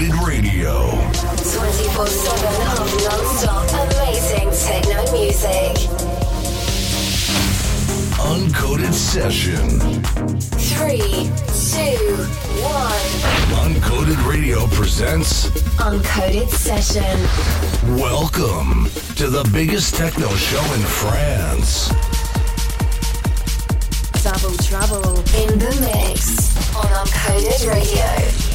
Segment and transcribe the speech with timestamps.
[0.00, 0.90] Uncoded Radio.
[1.20, 2.46] 24 7
[2.78, 5.76] of non stop amazing techno music.
[8.16, 9.68] Uncoded Session.
[10.56, 11.90] 3, 2,
[12.62, 12.92] 1.
[13.60, 17.20] Uncoded Radio presents Uncoded Session.
[17.98, 21.90] Welcome to the biggest techno show in France.
[24.22, 28.49] Double trouble in the mix on Uncoded Radio.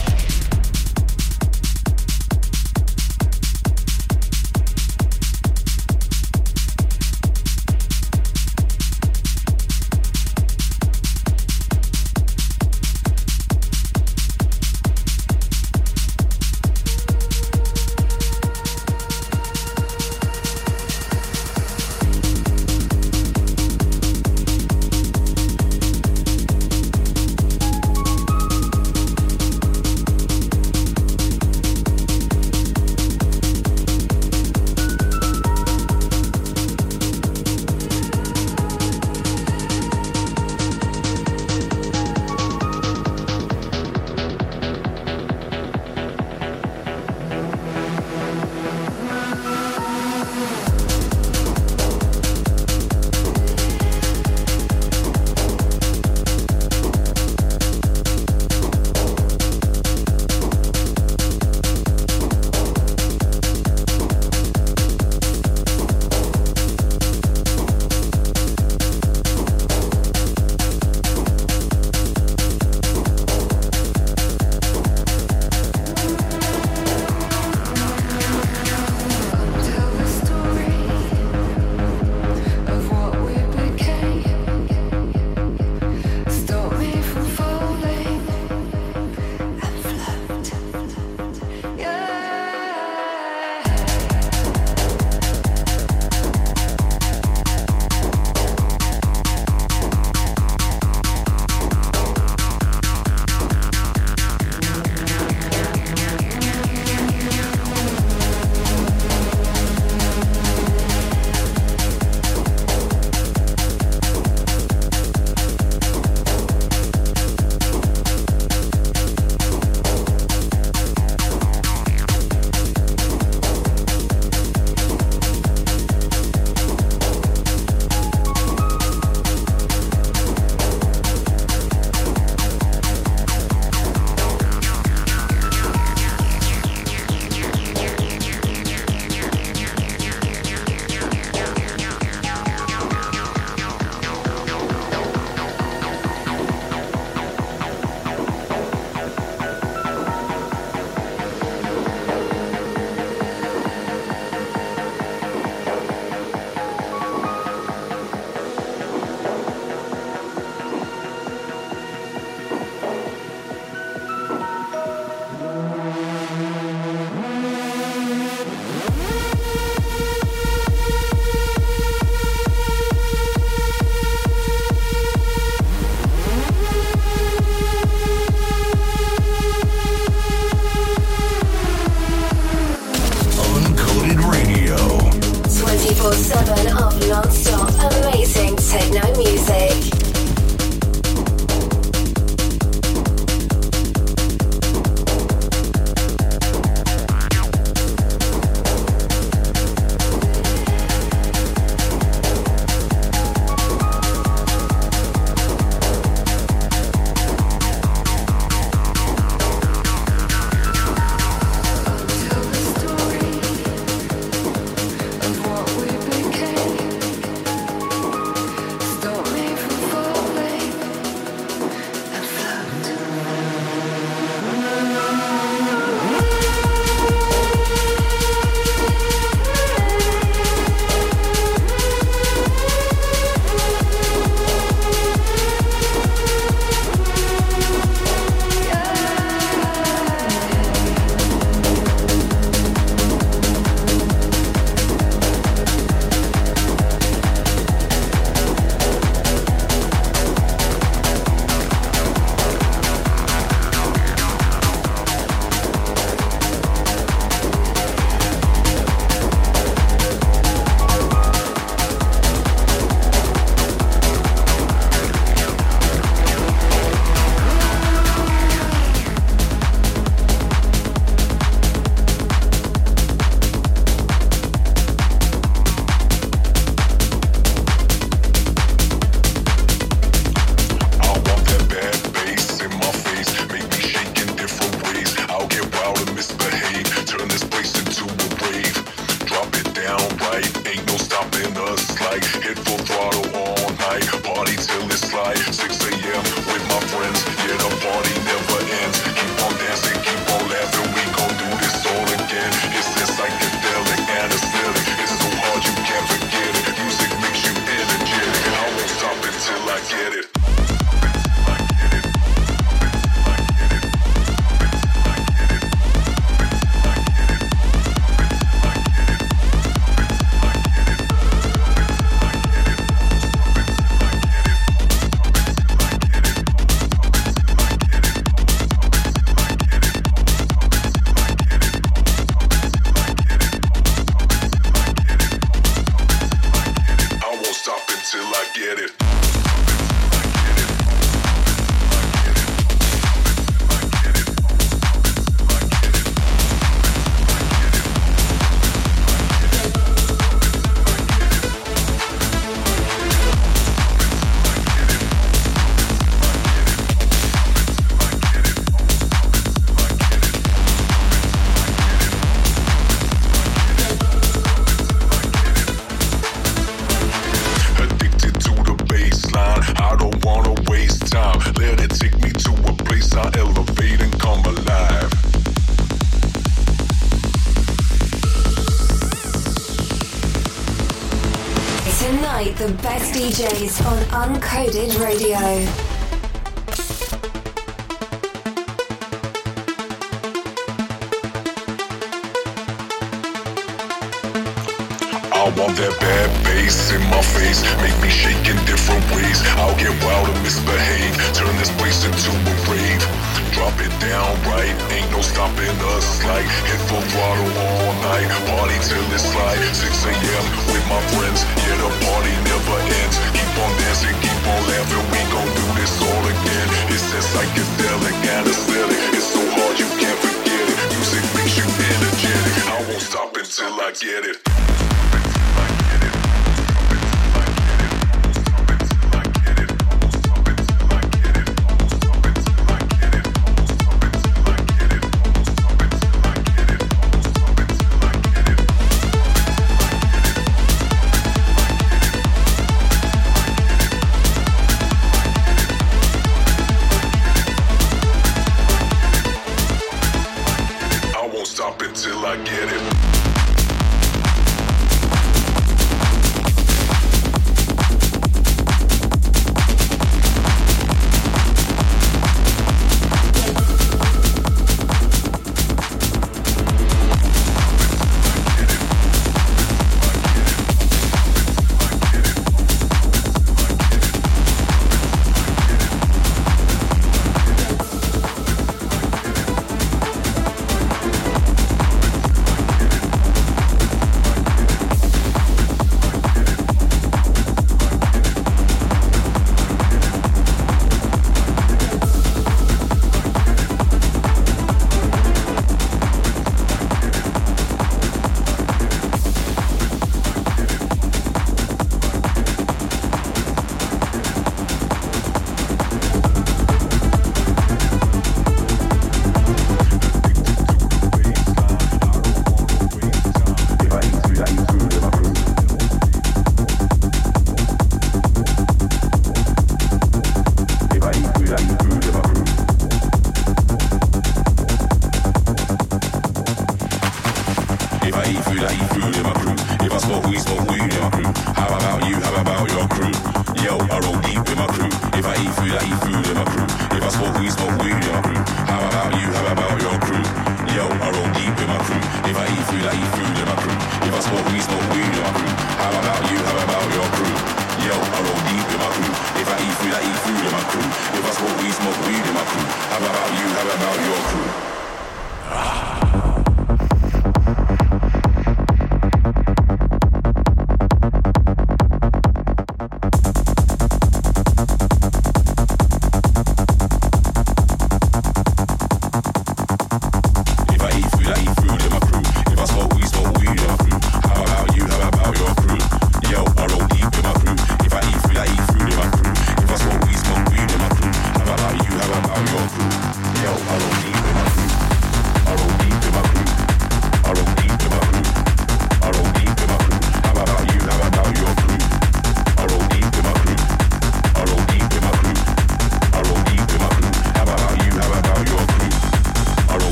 [384.55, 385.34] On Uncoded Radio.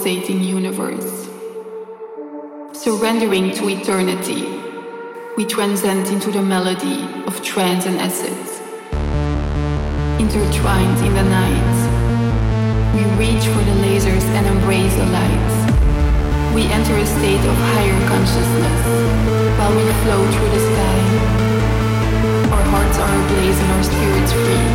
[0.00, 1.28] Pulsating universe.
[2.72, 4.48] Surrendering to eternity,
[5.36, 8.50] we transcend into the melody of trance and essence.
[10.18, 11.76] Intertwined in the night,
[12.96, 15.56] we reach for the lasers and embrace the lights.
[16.54, 18.80] We enter a state of higher consciousness
[19.58, 20.98] while we flow through the sky.
[22.56, 24.66] Our hearts are ablaze and our spirits free.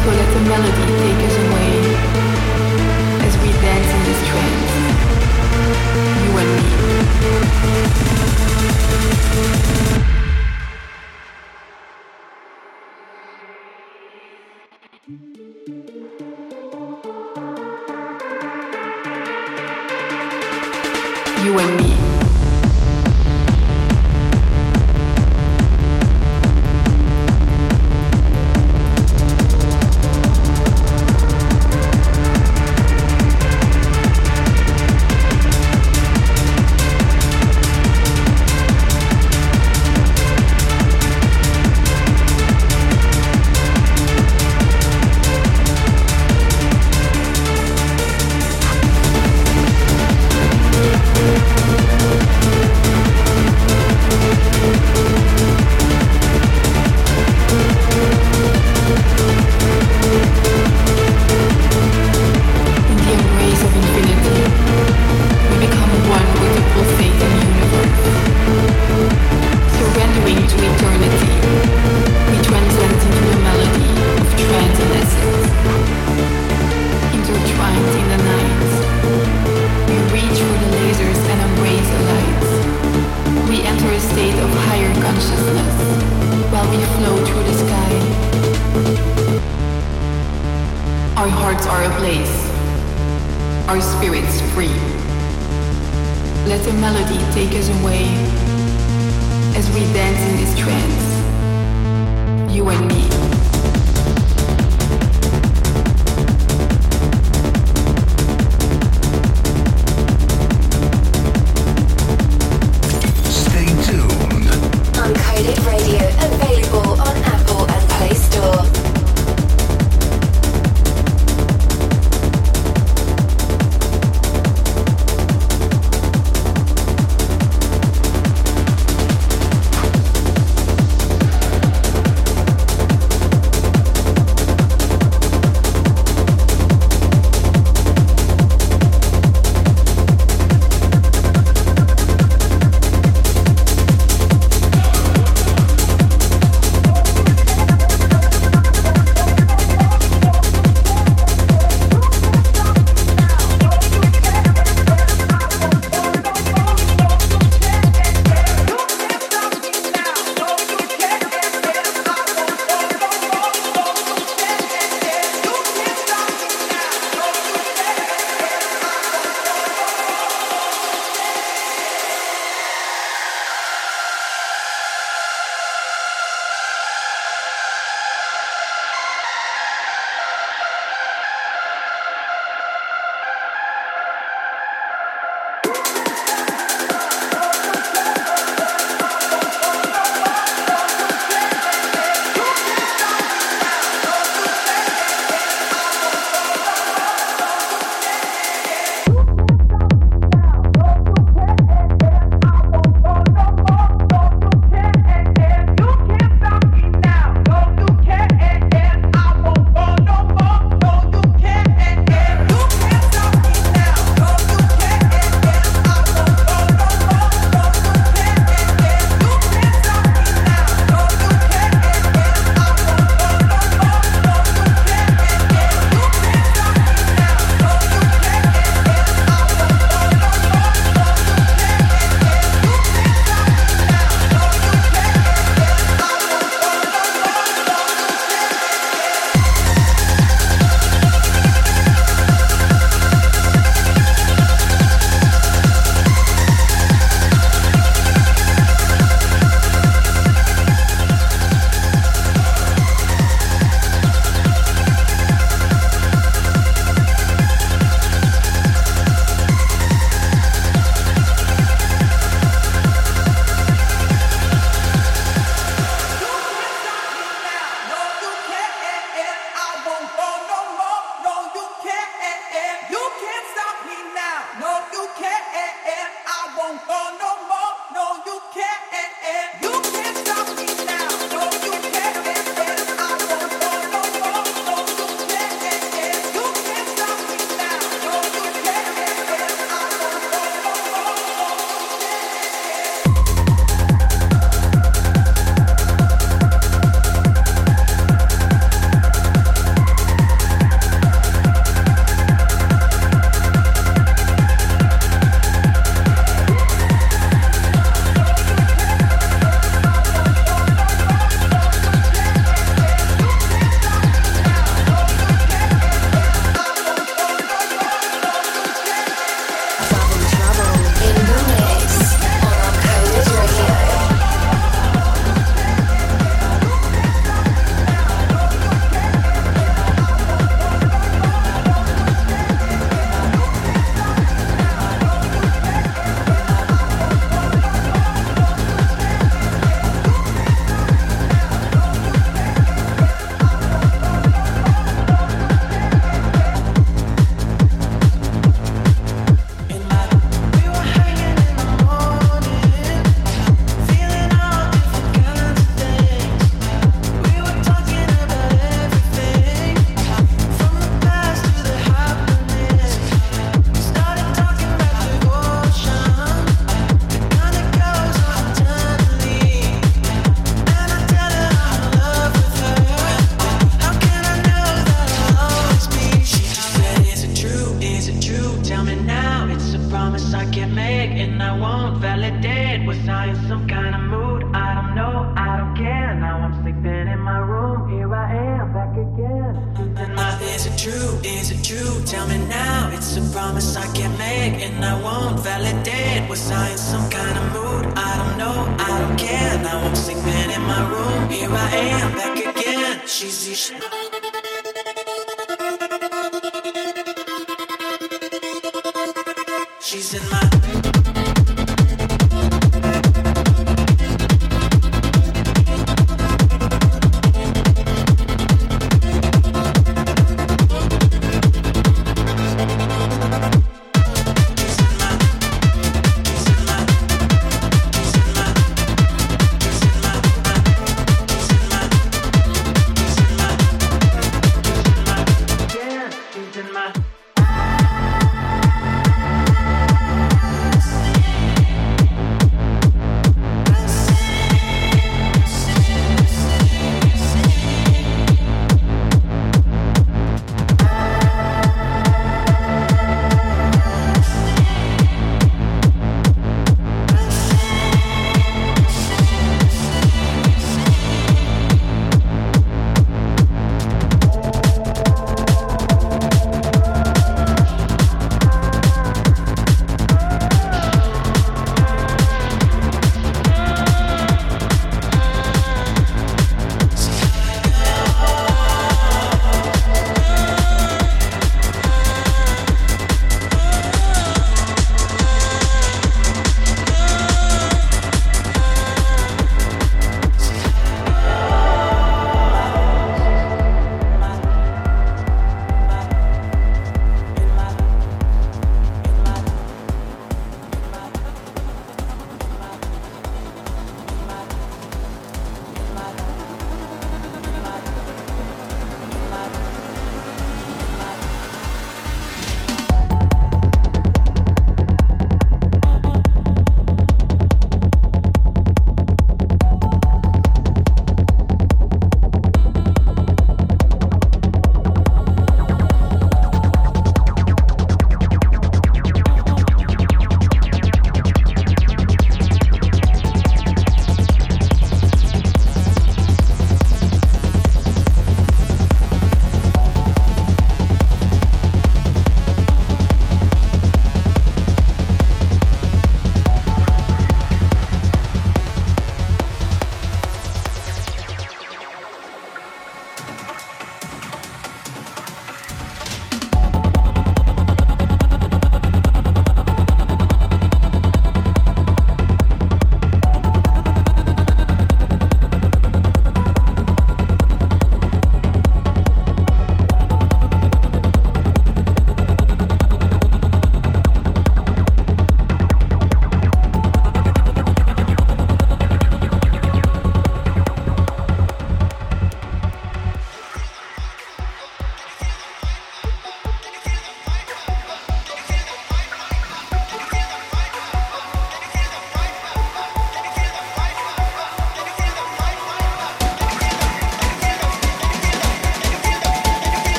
[0.00, 1.69] So let the melody take us away
[4.30, 4.36] You
[6.38, 6.60] and me.